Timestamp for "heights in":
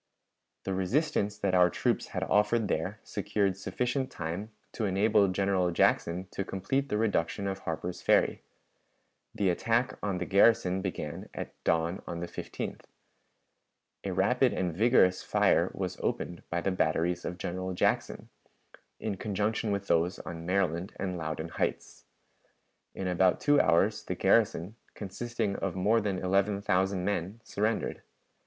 21.49-23.07